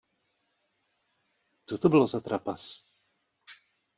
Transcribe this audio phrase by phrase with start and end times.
[1.65, 2.83] Co to bylo za trapas?